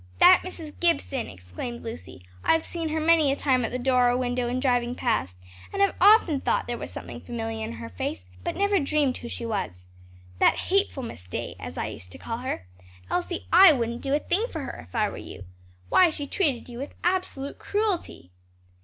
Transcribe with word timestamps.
"That 0.17 0.41
Mrs. 0.43 0.73
Gibson!" 0.79 1.27
exclaimed 1.27 1.83
Lucy, 1.83 2.25
"I've 2.43 2.65
seen 2.65 2.89
her 2.89 2.99
many 2.99 3.31
a 3.31 3.35
time 3.35 3.63
at 3.63 3.71
the 3.71 3.77
door 3.77 4.09
or 4.09 4.17
window, 4.17 4.47
in 4.47 4.59
driving 4.59 4.95
past, 4.95 5.37
and 5.71 5.79
have 5.79 5.93
often 6.01 6.41
thought 6.41 6.65
there 6.65 6.79
was 6.79 6.91
something 6.91 7.21
familiar 7.21 7.63
in 7.63 7.73
her 7.73 7.87
face, 7.87 8.27
but 8.43 8.55
never 8.55 8.79
dreamed 8.79 9.17
who 9.17 9.29
she 9.29 9.45
was. 9.45 9.85
That 10.39 10.55
hateful 10.55 11.03
Miss 11.03 11.27
Day! 11.27 11.55
as 11.59 11.77
I 11.77 11.85
used 11.85 12.11
to 12.13 12.17
call 12.17 12.39
her; 12.39 12.65
Elsie, 13.11 13.45
I 13.53 13.73
wouldn't 13.73 14.01
do 14.01 14.15
a 14.15 14.19
thing 14.19 14.47
for 14.49 14.61
her, 14.61 14.83
if 14.89 14.95
I 14.95 15.07
were 15.07 15.17
you. 15.17 15.43
Why 15.89 16.09
she 16.09 16.25
treated 16.25 16.67
you 16.67 16.79
with 16.79 16.95
absolute 17.03 17.59
cruelty." 17.59 18.31